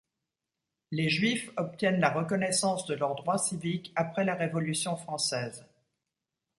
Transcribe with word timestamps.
Les 0.89 1.09
Juifs 1.11 1.51
obtiennent 1.57 1.99
la 1.99 2.09
reconnaissance 2.09 2.87
de 2.87 2.95
leurs 2.95 3.13
droits 3.13 3.37
civiques 3.37 3.93
après 3.95 4.23
la 4.25 4.33
Révolution 4.33 4.97
française. 4.97 5.63